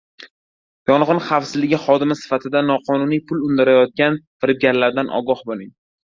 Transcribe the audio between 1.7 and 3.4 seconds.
xodimi sifatida noqonuniy